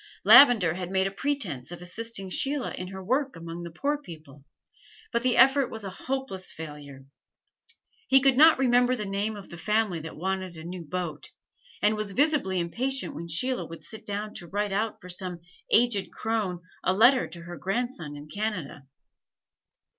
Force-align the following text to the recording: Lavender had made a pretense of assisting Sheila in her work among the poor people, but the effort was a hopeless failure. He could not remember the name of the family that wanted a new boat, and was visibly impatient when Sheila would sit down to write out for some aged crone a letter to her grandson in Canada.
Lavender 0.25 0.73
had 0.73 0.89
made 0.89 1.05
a 1.05 1.11
pretense 1.11 1.69
of 1.71 1.79
assisting 1.79 2.31
Sheila 2.31 2.73
in 2.73 2.87
her 2.87 3.03
work 3.03 3.35
among 3.35 3.61
the 3.61 3.69
poor 3.69 3.99
people, 4.01 4.43
but 5.11 5.21
the 5.21 5.37
effort 5.37 5.69
was 5.69 5.83
a 5.83 5.91
hopeless 5.91 6.51
failure. 6.51 7.05
He 8.07 8.19
could 8.19 8.35
not 8.35 8.57
remember 8.57 8.95
the 8.95 9.05
name 9.05 9.35
of 9.35 9.47
the 9.49 9.59
family 9.59 9.99
that 9.99 10.17
wanted 10.17 10.57
a 10.57 10.63
new 10.63 10.83
boat, 10.83 11.29
and 11.83 11.95
was 11.95 12.13
visibly 12.13 12.59
impatient 12.59 13.13
when 13.13 13.27
Sheila 13.27 13.67
would 13.67 13.83
sit 13.83 14.03
down 14.03 14.33
to 14.37 14.47
write 14.47 14.71
out 14.71 14.99
for 14.99 15.07
some 15.07 15.41
aged 15.71 16.11
crone 16.11 16.61
a 16.83 16.93
letter 16.95 17.27
to 17.27 17.43
her 17.43 17.57
grandson 17.57 18.15
in 18.15 18.27
Canada. 18.27 18.87